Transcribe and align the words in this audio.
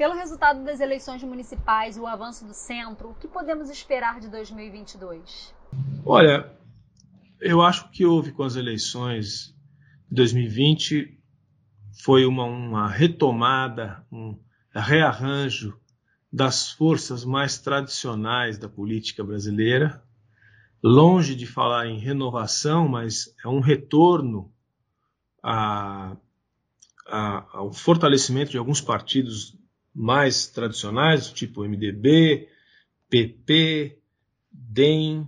Pelo 0.00 0.14
resultado 0.14 0.64
das 0.64 0.80
eleições 0.80 1.22
municipais 1.22 1.98
e 1.98 2.00
o 2.00 2.06
avanço 2.06 2.46
do 2.46 2.54
centro, 2.54 3.10
o 3.10 3.14
que 3.16 3.28
podemos 3.28 3.68
esperar 3.68 4.18
de 4.18 4.30
2022? 4.30 5.54
Olha, 6.06 6.50
eu 7.38 7.60
acho 7.60 7.90
que 7.90 8.06
houve 8.06 8.32
com 8.32 8.42
as 8.42 8.56
eleições 8.56 9.54
de 10.08 10.14
2020 10.14 11.20
foi 12.02 12.24
uma, 12.24 12.44
uma 12.44 12.88
retomada, 12.88 14.02
um 14.10 14.38
rearranjo 14.74 15.78
das 16.32 16.70
forças 16.70 17.22
mais 17.22 17.58
tradicionais 17.58 18.56
da 18.56 18.70
política 18.70 19.22
brasileira, 19.22 20.02
longe 20.82 21.34
de 21.34 21.44
falar 21.44 21.88
em 21.88 21.98
renovação, 21.98 22.88
mas 22.88 23.34
é 23.44 23.48
um 23.48 23.60
retorno 23.60 24.50
a, 25.42 26.16
a, 27.06 27.58
ao 27.58 27.70
fortalecimento 27.70 28.50
de 28.50 28.56
alguns 28.56 28.80
partidos 28.80 29.60
mais 29.94 30.46
tradicionais, 30.46 31.30
tipo 31.30 31.64
MDB, 31.64 32.48
PP, 33.08 33.98
DEM, 34.50 35.26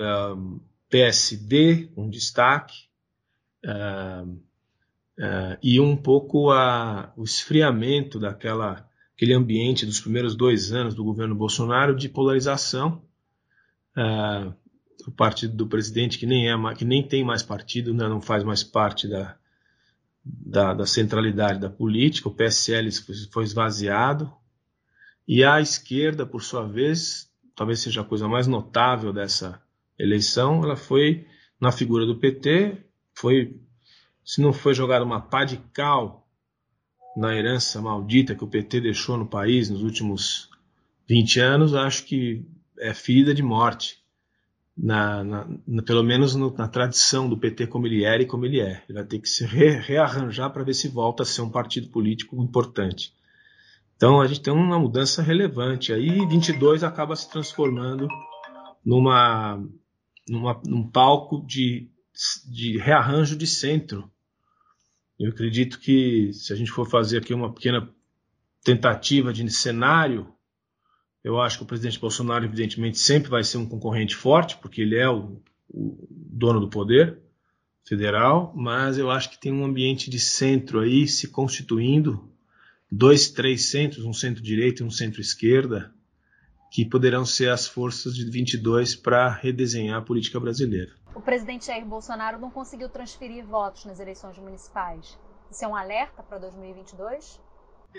um, 0.00 0.60
PSD, 0.88 1.90
um 1.96 2.08
destaque, 2.08 2.88
um, 3.64 4.40
uh, 5.18 5.58
e 5.62 5.80
um 5.80 5.96
pouco 5.96 6.50
a, 6.50 7.12
o 7.16 7.24
esfriamento 7.24 8.18
daquela 8.18 8.88
aquele 9.14 9.32
ambiente 9.32 9.86
dos 9.86 10.00
primeiros 10.00 10.34
dois 10.34 10.72
anos 10.72 10.94
do 10.94 11.04
governo 11.04 11.34
Bolsonaro 11.34 11.94
de 11.94 12.08
polarização. 12.08 13.02
Uh, 13.96 14.52
o 15.06 15.12
partido 15.12 15.54
do 15.54 15.66
presidente 15.66 16.18
que 16.18 16.26
nem 16.26 16.50
é 16.50 16.74
que 16.74 16.84
nem 16.84 17.06
tem 17.06 17.22
mais 17.22 17.42
partido, 17.42 17.92
né, 17.94 18.08
não 18.08 18.20
faz 18.20 18.42
mais 18.42 18.64
parte 18.64 19.06
da, 19.06 19.36
da, 20.24 20.72
da, 20.72 20.86
centralidade 20.86 21.60
da 21.60 21.68
política. 21.68 22.28
O 22.28 22.34
PSL 22.34 22.90
foi 23.30 23.44
esvaziado 23.44 24.32
e 25.26 25.44
a 25.44 25.60
esquerda, 25.60 26.24
por 26.24 26.42
sua 26.42 26.66
vez, 26.66 27.30
talvez 27.54 27.80
seja 27.80 28.00
a 28.00 28.04
coisa 28.04 28.28
mais 28.28 28.46
notável 28.46 29.12
dessa 29.12 29.60
eleição, 29.98 30.62
ela 30.62 30.76
foi 30.76 31.26
na 31.60 31.72
figura 31.72 32.04
do 32.04 32.16
PT, 32.16 32.78
foi 33.14 33.60
se 34.24 34.40
não 34.40 34.52
foi 34.52 34.74
jogada 34.74 35.04
uma 35.04 35.20
pá 35.20 35.44
de 35.44 35.58
cal 35.72 36.26
na 37.16 37.34
herança 37.34 37.80
maldita 37.80 38.34
que 38.34 38.42
o 38.42 38.48
PT 38.48 38.80
deixou 38.80 39.16
no 39.16 39.26
país 39.26 39.70
nos 39.70 39.82
últimos 39.82 40.50
20 41.08 41.40
anos, 41.40 41.74
acho 41.74 42.04
que 42.04 42.44
é 42.78 42.92
ferida 42.92 43.32
de 43.34 43.42
morte. 43.42 44.03
Na, 44.76 45.22
na, 45.22 45.48
na, 45.66 45.82
pelo 45.82 46.02
menos 46.02 46.34
no, 46.34 46.52
na 46.52 46.66
tradição 46.66 47.28
do 47.28 47.38
PT 47.38 47.68
como 47.68 47.86
ele 47.86 48.04
era 48.04 48.22
e 48.22 48.26
como 48.26 48.44
ele 48.44 48.60
é. 48.60 48.82
Ele 48.88 48.98
vai 48.98 49.04
ter 49.04 49.20
que 49.20 49.28
se 49.28 49.46
re, 49.46 49.70
rearranjar 49.70 50.52
para 50.52 50.64
ver 50.64 50.74
se 50.74 50.88
volta 50.88 51.22
a 51.22 51.26
ser 51.26 51.42
um 51.42 51.50
partido 51.50 51.88
político 51.88 52.42
importante. 52.42 53.14
Então 53.96 54.20
a 54.20 54.26
gente 54.26 54.40
tem 54.40 54.52
uma 54.52 54.78
mudança 54.78 55.22
relevante. 55.22 55.92
Aí 55.92 56.26
22 56.26 56.82
acaba 56.82 57.14
se 57.14 57.30
transformando 57.30 58.08
numa, 58.84 59.64
numa, 60.28 60.60
num 60.66 60.88
palco 60.90 61.44
de, 61.46 61.88
de 62.50 62.76
rearranjo 62.78 63.36
de 63.36 63.46
centro 63.46 64.10
eu 65.18 65.30
acredito 65.30 65.78
que 65.78 66.32
se 66.32 66.52
a 66.52 66.56
gente 66.56 66.70
for 66.70 66.88
fazer 66.88 67.18
aqui 67.18 67.32
uma 67.32 67.52
pequena 67.52 67.88
tentativa 68.62 69.32
de 69.32 69.48
cenário, 69.50 70.33
eu 71.24 71.40
acho 71.40 71.58
que 71.58 71.64
o 71.64 71.66
presidente 71.66 71.98
Bolsonaro, 71.98 72.44
evidentemente, 72.44 72.98
sempre 72.98 73.30
vai 73.30 73.42
ser 73.42 73.56
um 73.56 73.66
concorrente 73.66 74.14
forte, 74.14 74.56
porque 74.58 74.82
ele 74.82 74.96
é 74.96 75.08
o, 75.08 75.40
o 75.68 76.06
dono 76.10 76.60
do 76.60 76.68
poder 76.68 77.18
federal, 77.84 78.52
mas 78.54 78.98
eu 78.98 79.10
acho 79.10 79.30
que 79.30 79.40
tem 79.40 79.52
um 79.52 79.64
ambiente 79.64 80.08
de 80.08 80.20
centro 80.20 80.80
aí 80.80 81.08
se 81.08 81.28
constituindo, 81.28 82.30
dois, 82.92 83.30
três 83.30 83.70
centros, 83.70 84.04
um 84.04 84.12
centro-direita 84.12 84.82
e 84.82 84.86
um 84.86 84.90
centro-esquerda, 84.90 85.92
que 86.70 86.84
poderão 86.84 87.24
ser 87.24 87.50
as 87.50 87.66
forças 87.66 88.14
de 88.14 88.28
22 88.30 88.94
para 88.94 89.28
redesenhar 89.28 89.98
a 89.98 90.02
política 90.02 90.38
brasileira 90.38 90.92
o 91.14 91.20
presidente 91.20 91.66
Jair 91.66 91.86
Bolsonaro 91.86 92.38
não 92.38 92.50
conseguiu 92.50 92.88
transferir 92.88 93.46
votos 93.46 93.84
nas 93.84 94.00
eleições 94.00 94.36
municipais. 94.38 95.16
Isso 95.50 95.64
é 95.64 95.68
um 95.68 95.76
alerta 95.76 96.22
para 96.22 96.38
2022? 96.38 97.40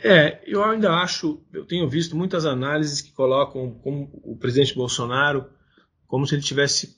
É, 0.04 0.42
eu 0.46 0.64
ainda 0.64 0.92
acho, 0.92 1.42
eu 1.54 1.66
tenho 1.66 1.90
visto 1.90 2.16
muitas 2.16 2.46
análises 2.46 3.02
que 3.02 3.12
colocam 3.12 3.72
como 3.82 4.10
o 4.24 4.38
presidente 4.38 4.76
Bolsonaro 4.76 5.50
como 6.08 6.28
se 6.28 6.36
ele 6.36 6.42
tivesse 6.42 6.98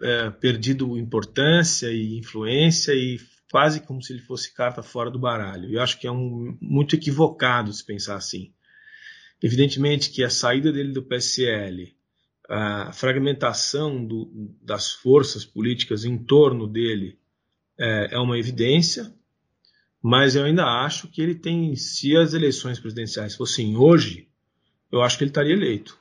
é, 0.00 0.30
perdido 0.30 0.98
importância 0.98 1.88
e 1.92 2.18
influência 2.18 2.92
e 2.92 3.18
quase 3.50 3.80
como 3.80 4.02
se 4.02 4.12
ele 4.12 4.20
fosse 4.20 4.52
carta 4.52 4.82
fora 4.82 5.10
do 5.10 5.18
baralho. 5.18 5.70
Eu 5.70 5.80
acho 5.80 5.98
que 5.98 6.06
é 6.06 6.12
um, 6.12 6.56
muito 6.60 6.94
equivocado 6.94 7.72
se 7.72 7.84
pensar 7.84 8.16
assim. 8.16 8.52
Evidentemente 9.42 10.10
que 10.10 10.24
a 10.24 10.30
saída 10.30 10.72
dele 10.72 10.92
do 10.92 11.02
PSL, 11.02 11.94
a 12.48 12.92
fragmentação 12.92 14.04
do, 14.04 14.30
das 14.62 14.92
forças 14.92 15.44
políticas 15.44 16.04
em 16.04 16.18
torno 16.18 16.66
dele 16.66 17.18
é, 17.78 18.14
é, 18.14 18.18
uma 18.18 18.38
evidência, 18.38 19.12
mas 20.02 20.36
eu 20.36 20.44
ainda 20.44 20.64
acho 20.64 21.08
que 21.08 21.20
ele 21.20 21.34
tem, 21.34 21.74
se 21.74 22.16
as 22.16 22.34
eleições 22.34 22.78
presidenciais 22.78 23.34
fossem 23.34 23.76
hoje, 23.76 24.28
eu 24.90 25.02
acho 25.02 25.18
que 25.18 25.24
ele 25.24 25.30
estaria 25.30 25.52
eleito. 25.52 25.98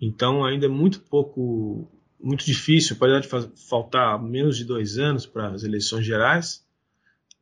Então 0.00 0.44
ainda 0.44 0.66
é 0.66 0.68
muito 0.68 1.00
pouco, 1.00 1.90
muito 2.20 2.44
difícil, 2.44 2.96
pode 2.96 3.28
faltar 3.68 4.22
menos 4.22 4.56
de 4.56 4.64
dois 4.64 4.98
anos 4.98 5.26
para 5.26 5.48
as 5.48 5.64
eleições 5.64 6.04
gerais, 6.04 6.64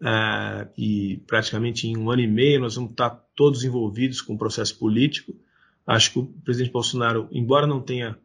é, 0.01 0.69
e 0.77 1.23
praticamente 1.27 1.89
em 1.89 1.97
um 1.97 2.11
ano 2.11 2.23
e 2.23 2.27
meio 2.27 2.61
nós 2.61 2.75
vamos 2.75 2.91
estar 2.91 3.11
todos 3.35 3.65
envolvidos 3.65 4.21
com 4.21 4.35
o 4.35 4.39
processo 4.39 4.79
político. 4.79 5.35
Acho 5.87 6.13
que 6.13 6.19
o 6.19 6.27
presidente 6.27 6.73
Bolsonaro, 6.73 7.29
embora 7.31 7.67
não 7.67 7.81
tenha 7.81 8.19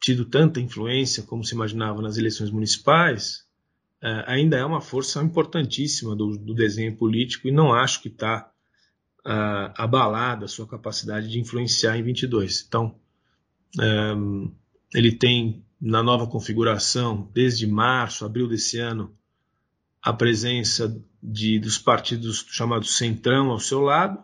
tido 0.00 0.24
tanta 0.24 0.60
influência 0.60 1.22
como 1.22 1.44
se 1.44 1.54
imaginava 1.54 2.02
nas 2.02 2.16
eleições 2.16 2.50
municipais, 2.50 3.43
ainda 4.26 4.56
é 4.56 4.64
uma 4.64 4.80
força 4.80 5.22
importantíssima 5.22 6.14
do, 6.14 6.36
do, 6.36 6.54
desenho 6.54 6.94
político 6.96 7.48
e 7.48 7.50
não 7.50 7.72
acho 7.72 8.02
que 8.02 8.08
está 8.08 8.50
uh, 9.20 9.72
abalada 9.76 10.44
a 10.44 10.48
sua 10.48 10.66
capacidade 10.66 11.28
de 11.28 11.40
influenciar 11.40 11.96
em 11.96 12.02
22. 12.02 12.64
Então, 12.68 12.94
um, 13.80 14.52
é, 14.94 14.98
ele 14.98 15.12
tem 15.12 15.64
na 15.80 16.02
nova 16.02 16.26
configuração, 16.26 17.30
desde 17.32 17.66
março, 17.66 18.24
abril 18.24 18.46
desse 18.46 18.78
ano, 18.78 19.16
a 20.02 20.12
presença 20.12 21.02
de, 21.22 21.58
dos 21.58 21.78
partidos 21.78 22.44
chamados 22.50 22.96
Centrão 22.96 23.50
ao 23.50 23.58
seu 23.58 23.80
lado, 23.80 24.22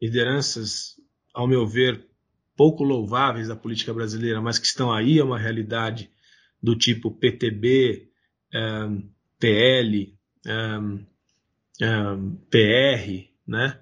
lideranças 0.00 0.96
ao 1.34 1.46
meu 1.46 1.66
ver, 1.66 2.06
pouco 2.56 2.82
louváveis 2.82 3.48
da 3.48 3.56
política 3.56 3.92
brasileira, 3.92 4.40
mas 4.40 4.58
que 4.58 4.66
estão 4.66 4.92
aí, 4.92 5.18
é 5.18 5.24
uma 5.24 5.38
realidade 5.38 6.10
do 6.62 6.76
tipo 6.76 7.10
PTB, 7.10 8.11
um, 8.54 9.08
PL, 9.38 10.14
um, 10.46 11.04
um, 11.82 12.36
PR, 12.50 13.28
né? 13.46 13.78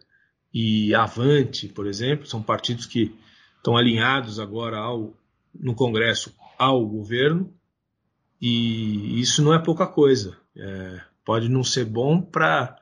e 0.53 0.95
Avante, 0.95 1.69
por 1.69 1.87
exemplo, 1.87 2.27
são 2.27 2.43
partidos 2.43 2.87
que 2.87 3.15
estão 3.57 3.77
alinhados 3.77 4.41
agora 4.41 4.79
ao, 4.79 5.15
no 5.55 5.75
Congresso 5.75 6.35
ao 6.59 6.85
governo, 6.87 7.53
e 8.41 9.21
isso 9.21 9.43
não 9.43 9.55
é 9.55 9.59
pouca 9.59 9.87
coisa. 9.87 10.37
É, 10.57 11.01
pode 11.25 11.49
não 11.49 11.63
ser 11.63 11.85
bom 11.85 12.21
para 12.21 12.77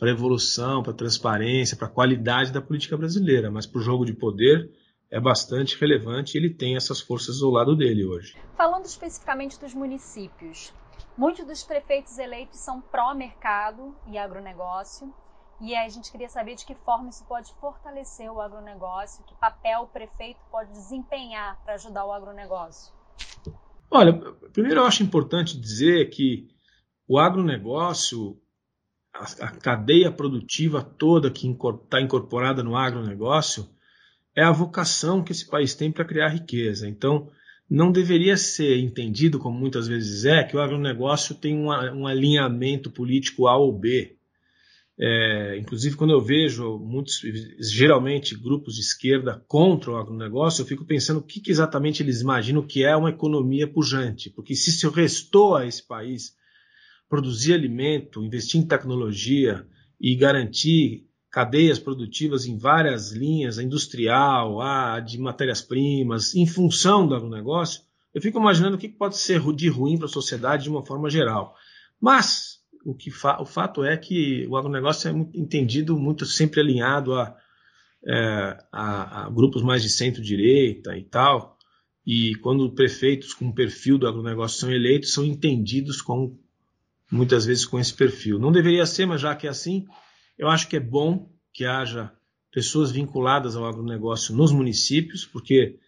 a 0.00 0.08
evolução, 0.08 0.82
para 0.82 0.92
a 0.92 0.96
transparência, 0.96 1.76
para 1.76 1.88
a 1.88 1.90
qualidade 1.90 2.52
da 2.52 2.60
política 2.60 2.96
brasileira, 2.96 3.50
mas 3.50 3.66
para 3.66 3.80
o 3.80 3.82
jogo 3.82 4.04
de 4.04 4.12
poder 4.12 4.70
é 5.10 5.18
bastante 5.18 5.78
relevante 5.80 6.36
e 6.36 6.40
ele 6.40 6.50
tem 6.50 6.76
essas 6.76 7.00
forças 7.00 7.42
ao 7.42 7.50
lado 7.50 7.74
dele 7.74 8.04
hoje. 8.04 8.36
Falando 8.56 8.84
especificamente 8.84 9.58
dos 9.58 9.74
municípios, 9.74 10.72
muitos 11.18 11.44
dos 11.44 11.64
prefeitos 11.64 12.16
eleitos 12.16 12.60
são 12.60 12.80
pró-mercado 12.80 13.94
e 14.06 14.16
agronegócio, 14.16 15.12
e 15.60 15.74
a 15.74 15.88
gente 15.88 16.12
queria 16.12 16.28
saber 16.28 16.54
de 16.54 16.64
que 16.64 16.74
forma 16.76 17.10
isso 17.10 17.26
pode 17.26 17.52
fortalecer 17.54 18.30
o 18.30 18.40
agronegócio, 18.40 19.24
que 19.24 19.34
papel 19.34 19.82
o 19.82 19.88
prefeito 19.88 20.38
pode 20.50 20.70
desempenhar 20.70 21.60
para 21.64 21.74
ajudar 21.74 22.06
o 22.06 22.12
agronegócio. 22.12 22.94
Olha, 23.90 24.12
primeiro 24.52 24.80
eu 24.80 24.86
acho 24.86 25.02
importante 25.02 25.58
dizer 25.58 26.08
que 26.10 26.48
o 27.08 27.18
agronegócio 27.18 28.40
a, 29.12 29.46
a 29.46 29.50
cadeia 29.50 30.12
produtiva 30.12 30.82
toda 30.82 31.30
que 31.30 31.50
está 31.50 32.00
incorporada 32.00 32.62
no 32.62 32.76
agronegócio 32.76 33.68
é 34.36 34.44
a 34.44 34.52
vocação 34.52 35.24
que 35.24 35.32
esse 35.32 35.48
país 35.50 35.74
tem 35.74 35.90
para 35.90 36.04
criar 36.04 36.28
riqueza. 36.28 36.88
Então, 36.88 37.28
não 37.70 37.92
deveria 37.92 38.36
ser 38.36 38.78
entendido, 38.78 39.38
como 39.38 39.58
muitas 39.58 39.86
vezes 39.86 40.24
é, 40.24 40.42
que 40.42 40.56
o 40.56 40.60
agronegócio 40.60 41.34
tem 41.34 41.56
um, 41.56 41.68
um 41.68 42.06
alinhamento 42.06 42.90
político 42.90 43.46
A 43.46 43.56
ou 43.56 43.72
B. 43.72 44.16
É, 45.00 45.56
inclusive, 45.58 45.94
quando 45.94 46.12
eu 46.12 46.20
vejo 46.20 46.78
muitos, 46.78 47.20
geralmente, 47.60 48.34
grupos 48.34 48.74
de 48.74 48.80
esquerda 48.80 49.44
contra 49.46 49.92
o 49.92 49.96
agronegócio, 49.96 50.62
eu 50.62 50.66
fico 50.66 50.84
pensando 50.84 51.20
o 51.20 51.22
que, 51.22 51.40
que 51.40 51.50
exatamente 51.50 52.02
eles 52.02 52.20
imaginam 52.20 52.66
que 52.66 52.82
é 52.82 52.96
uma 52.96 53.10
economia 53.10 53.68
pujante. 53.68 54.30
Porque 54.30 54.56
se 54.56 54.72
se 54.72 54.88
restou 54.88 55.54
a 55.54 55.66
esse 55.66 55.86
país 55.86 56.34
produzir 57.08 57.54
alimento, 57.54 58.24
investir 58.24 58.60
em 58.60 58.66
tecnologia 58.66 59.64
e 60.00 60.16
garantir 60.16 61.07
cadeias 61.38 61.78
produtivas 61.78 62.46
em 62.46 62.58
várias 62.58 63.12
linhas, 63.12 63.58
a 63.58 63.62
industrial, 63.62 64.60
a 64.60 64.98
de 64.98 65.20
matérias-primas, 65.20 66.34
em 66.34 66.44
função 66.44 67.06
do 67.06 67.14
agronegócio, 67.14 67.82
eu 68.12 68.20
fico 68.20 68.40
imaginando 68.40 68.74
o 68.74 68.78
que 68.78 68.88
pode 68.88 69.16
ser 69.16 69.40
de 69.52 69.68
ruim 69.68 69.96
para 69.96 70.06
a 70.06 70.08
sociedade 70.08 70.64
de 70.64 70.68
uma 70.68 70.84
forma 70.84 71.08
geral. 71.08 71.54
Mas 72.00 72.58
o, 72.84 72.92
que 72.92 73.12
fa 73.12 73.40
o 73.40 73.46
fato 73.46 73.84
é 73.84 73.96
que 73.96 74.48
o 74.48 74.56
agronegócio 74.56 75.08
é 75.08 75.12
entendido 75.38 75.96
muito 75.96 76.26
sempre 76.26 76.60
alinhado 76.60 77.14
a, 77.14 77.36
é, 78.04 78.58
a, 78.72 79.26
a 79.26 79.30
grupos 79.30 79.62
mais 79.62 79.80
de 79.80 79.90
centro-direita 79.90 80.96
e 80.96 81.04
tal. 81.04 81.56
E 82.04 82.34
quando 82.42 82.68
prefeitos 82.72 83.32
com 83.32 83.52
perfil 83.52 83.96
do 83.96 84.08
agronegócio 84.08 84.58
são 84.58 84.72
eleitos, 84.72 85.12
são 85.12 85.24
entendidos 85.24 86.02
com 86.02 86.36
muitas 87.08 87.46
vezes 87.46 87.64
com 87.64 87.78
esse 87.78 87.94
perfil. 87.94 88.40
Não 88.40 88.50
deveria 88.50 88.84
ser, 88.84 89.06
mas 89.06 89.20
já 89.20 89.36
que 89.36 89.46
é 89.46 89.50
assim, 89.50 89.86
eu 90.38 90.48
acho 90.48 90.68
que 90.68 90.76
é 90.76 90.80
bom 90.80 91.30
que 91.52 91.64
haja 91.64 92.12
pessoas 92.52 92.90
vinculadas 92.90 93.56
ao 93.56 93.66
agronegócio 93.66 94.34
nos 94.34 94.52
municípios, 94.52 95.26
porque 95.26 95.78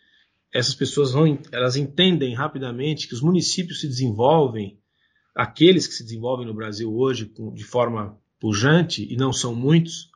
essas 0.53 0.75
pessoas 0.75 1.13
vão, 1.13 1.39
elas 1.53 1.77
entendem 1.77 2.35
rapidamente 2.35 3.07
que 3.07 3.15
os 3.15 3.23
municípios 3.23 3.81
se 3.81 3.87
desenvolvem, 3.87 4.79
aqueles 5.35 5.87
que 5.87 5.95
se 5.95 6.03
desenvolvem 6.03 6.47
no 6.47 6.55
Brasil 6.55 6.93
hoje 6.93 7.33
de 7.55 7.65
forma 7.65 8.19
pujante, 8.39 9.07
e 9.11 9.17
não 9.17 9.33
são 9.33 9.55
muitos, 9.55 10.11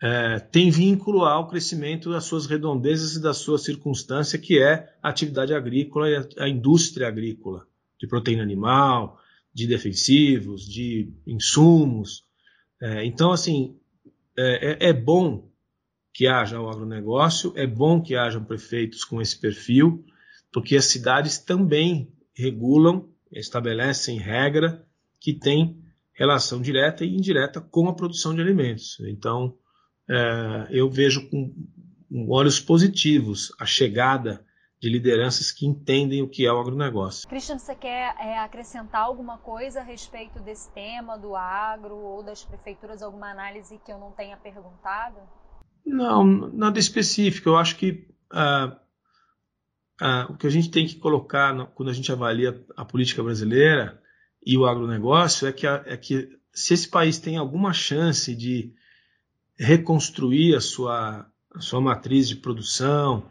é, 0.00 0.38
tem 0.38 0.70
vínculo 0.70 1.24
ao 1.24 1.48
crescimento 1.48 2.10
das 2.10 2.24
suas 2.24 2.46
redondezas 2.46 3.16
e 3.16 3.22
da 3.22 3.32
sua 3.32 3.58
circunstância, 3.58 4.38
que 4.38 4.58
é 4.62 4.94
a 5.02 5.08
atividade 5.08 5.54
agrícola 5.54 6.10
e 6.10 6.16
a, 6.16 6.28
a 6.40 6.48
indústria 6.48 7.08
agrícola, 7.08 7.66
de 7.98 8.06
proteína 8.06 8.42
animal, 8.42 9.18
de 9.52 9.66
defensivos, 9.66 10.68
de 10.68 11.12
insumos. 11.26 12.23
É, 12.84 13.02
então, 13.02 13.32
assim, 13.32 13.78
é, 14.36 14.72
é, 14.72 14.88
é 14.90 14.92
bom 14.92 15.48
que 16.12 16.26
haja 16.26 16.60
o 16.60 16.68
agronegócio, 16.68 17.50
é 17.56 17.66
bom 17.66 18.02
que 18.02 18.14
hajam 18.14 18.44
prefeitos 18.44 19.06
com 19.06 19.22
esse 19.22 19.40
perfil, 19.40 20.04
porque 20.52 20.76
as 20.76 20.84
cidades 20.84 21.38
também 21.38 22.12
regulam, 22.34 23.08
estabelecem 23.32 24.18
regra 24.18 24.86
que 25.18 25.32
tem 25.32 25.82
relação 26.12 26.60
direta 26.60 27.06
e 27.06 27.16
indireta 27.16 27.58
com 27.58 27.88
a 27.88 27.94
produção 27.94 28.34
de 28.34 28.42
alimentos. 28.42 28.98
Então, 29.00 29.56
é, 30.06 30.68
eu 30.68 30.90
vejo 30.90 31.26
com, 31.30 31.54
com 32.06 32.28
olhos 32.28 32.60
positivos 32.60 33.50
a 33.58 33.64
chegada 33.64 34.44
de 34.84 34.90
lideranças 34.90 35.50
que 35.50 35.64
entendem 35.64 36.20
o 36.20 36.28
que 36.28 36.44
é 36.44 36.52
o 36.52 36.60
agronegócio. 36.60 37.26
Christian, 37.26 37.58
você 37.58 37.74
quer 37.74 38.14
é, 38.20 38.38
acrescentar 38.38 39.00
alguma 39.00 39.38
coisa 39.38 39.80
a 39.80 39.82
respeito 39.82 40.38
desse 40.40 40.70
tema, 40.72 41.16
do 41.16 41.34
agro 41.34 41.96
ou 41.96 42.22
das 42.22 42.44
prefeituras, 42.44 43.02
alguma 43.02 43.30
análise 43.30 43.80
que 43.82 43.90
eu 43.90 43.98
não 43.98 44.12
tenha 44.12 44.36
perguntado? 44.36 45.16
Não, 45.86 46.22
nada 46.22 46.78
específico. 46.78 47.48
Eu 47.48 47.56
acho 47.56 47.76
que 47.76 48.06
ah, 48.30 48.78
ah, 49.98 50.26
o 50.28 50.36
que 50.36 50.46
a 50.46 50.50
gente 50.50 50.70
tem 50.70 50.86
que 50.86 50.96
colocar 50.96 51.54
no, 51.54 51.66
quando 51.68 51.88
a 51.88 51.94
gente 51.94 52.12
avalia 52.12 52.62
a 52.76 52.84
política 52.84 53.22
brasileira 53.22 53.98
e 54.44 54.58
o 54.58 54.66
agronegócio 54.66 55.48
é 55.48 55.52
que, 55.52 55.66
a, 55.66 55.82
é 55.86 55.96
que 55.96 56.28
se 56.52 56.74
esse 56.74 56.90
país 56.90 57.18
tem 57.18 57.38
alguma 57.38 57.72
chance 57.72 58.36
de 58.36 58.74
reconstruir 59.58 60.54
a 60.54 60.60
sua, 60.60 61.26
a 61.54 61.60
sua 61.60 61.80
matriz 61.80 62.28
de 62.28 62.36
produção, 62.36 63.26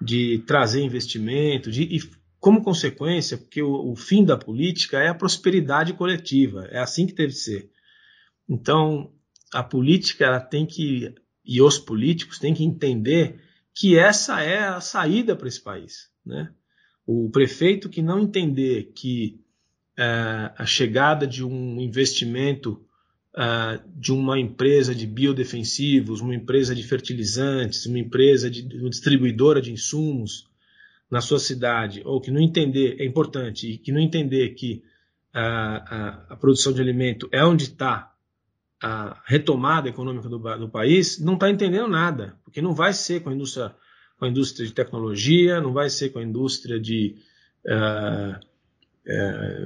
de 0.00 0.38
trazer 0.46 0.82
investimento, 0.82 1.70
de, 1.70 1.82
e 1.82 2.00
como 2.38 2.62
consequência, 2.62 3.38
porque 3.38 3.62
o, 3.62 3.92
o, 3.92 3.96
fim 3.96 4.24
da 4.24 4.36
política 4.36 4.98
é 4.98 5.08
a 5.08 5.14
prosperidade 5.14 5.94
coletiva, 5.94 6.66
é 6.70 6.78
assim 6.78 7.06
que 7.06 7.14
deve 7.14 7.32
ser. 7.32 7.70
Então, 8.48 9.12
a 9.52 9.62
política 9.62 10.26
ela 10.26 10.40
tem 10.40 10.66
que, 10.66 11.14
e 11.44 11.62
os 11.62 11.78
políticos 11.78 12.38
têm 12.38 12.52
que 12.52 12.64
entender 12.64 13.40
que 13.74 13.96
essa 13.96 14.42
é 14.42 14.64
a 14.64 14.80
saída 14.80 15.34
para 15.34 15.48
esse 15.48 15.60
país. 15.60 16.10
Né? 16.24 16.52
O 17.06 17.30
prefeito 17.30 17.88
que 17.88 18.02
não 18.02 18.20
entender 18.20 18.92
que 18.94 19.40
é, 19.96 20.52
a 20.56 20.66
chegada 20.66 21.26
de 21.26 21.44
um 21.44 21.80
investimento 21.80 22.84
uh, 23.34 23.82
de 23.94 24.12
uma 24.12 24.38
empresa 24.38 24.94
de 24.94 25.06
biodefensivos, 25.06 26.20
uma 26.20 26.34
empresa 26.34 26.74
de 26.74 26.82
fertilizantes, 26.82 27.86
uma 27.86 27.98
empresa 27.98 28.50
de 28.50 28.78
uma 28.78 28.90
distribuidora 28.90 29.60
de 29.60 29.72
insumos 29.72 30.48
na 31.10 31.20
sua 31.20 31.38
cidade, 31.38 32.02
ou 32.04 32.20
que 32.20 32.30
não 32.30 32.40
entender, 32.40 32.96
é 32.98 33.04
importante, 33.04 33.72
e 33.72 33.78
que 33.78 33.92
não 33.92 34.00
entender 34.00 34.50
que 34.50 34.82
uh, 35.34 35.38
a, 35.38 36.26
a, 36.30 36.36
produção 36.36 36.72
de 36.72 36.80
alimento 36.80 37.28
é 37.30 37.44
onde 37.44 37.64
está 37.64 38.12
a 38.82 39.22
retomada 39.24 39.88
econômica 39.88 40.28
do, 40.28 40.38
do 40.38 40.68
país, 40.68 41.18
não 41.20 41.34
está 41.34 41.50
entendendo 41.50 41.88
nada, 41.88 42.36
porque 42.44 42.60
não 42.60 42.74
vai 42.74 42.92
ser 42.92 43.20
com 43.20 43.30
a 43.30 43.34
indústria, 43.34 43.74
com 44.18 44.24
a 44.24 44.28
indústria 44.28 44.66
de 44.66 44.72
tecnologia, 44.72 45.60
não 45.60 45.72
vai 45.72 45.88
ser 45.88 46.10
com 46.10 46.18
a 46.18 46.22
indústria 46.22 46.78
de, 46.80 47.16
uh, 47.66 48.38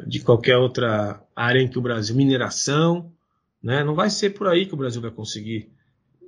de 0.07 0.21
qualquer 0.21 0.57
outra 0.57 1.23
área 1.35 1.61
em 1.61 1.69
que 1.69 1.79
o 1.79 1.83
Brasil, 1.83 2.15
mineração, 2.15 3.13
né? 3.63 3.83
Não 3.83 3.95
vai 3.95 4.11
ser 4.11 4.31
por 4.31 4.49
aí 4.49 4.67
que 4.67 4.75
o 4.75 4.77
Brasil 4.77 5.01
vai 5.01 5.11
conseguir 5.11 5.71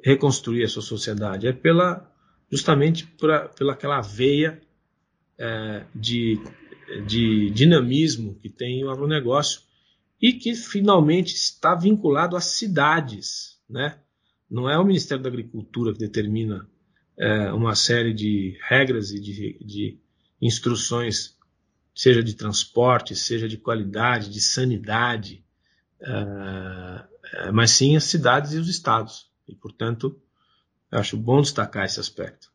reconstruir 0.03 0.65
a 0.65 0.69
sua 0.69 0.83
sociedade. 0.83 1.47
É 1.47 1.53
pela, 1.53 2.11
justamente 2.51 3.07
pela, 3.07 3.49
pela 3.49 3.73
aquela 3.73 4.01
veia 4.01 4.61
é, 5.39 5.85
de, 5.95 6.39
de 7.07 7.51
dinamismo 7.51 8.35
que 8.37 8.49
tem 8.49 8.85
o 8.85 8.91
agronegócio 8.91 9.63
e 10.21 10.33
que 10.33 10.55
finalmente 10.55 11.35
está 11.35 11.75
vinculado 11.75 12.37
às 12.37 12.45
cidades. 12.45 13.59
Né? 13.69 13.99
Não 14.51 14.69
é 14.69 14.79
o 14.79 14.85
Ministério 14.85 15.23
da 15.23 15.29
Agricultura 15.29 15.93
que 15.93 15.99
determina 15.99 16.69
é, 17.19 17.53
uma 17.53 17.75
série 17.75 18.13
de 18.13 18.59
regras 18.69 19.13
e 19.13 19.21
de, 19.21 19.59
de 19.65 19.99
instruções, 20.41 21.37
seja 21.95 22.23
de 22.23 22.35
transporte, 22.35 23.15
seja 23.15 23.49
de 23.49 23.57
qualidade, 23.57 24.31
de 24.31 24.41
sanidade, 24.41 25.45
é, 26.01 27.10
mas 27.53 27.73
sim 27.73 27.97
as 27.97 28.05
cidades 28.05 28.53
e 28.53 28.59
os 28.59 28.69
estados. 28.69 29.31
E, 29.49 29.55
portanto, 29.55 30.21
acho 30.91 31.17
bom 31.17 31.41
destacar 31.41 31.85
esse 31.85 32.01
aspecto. 32.01 32.50